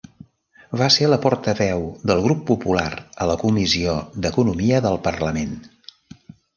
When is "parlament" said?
5.11-5.59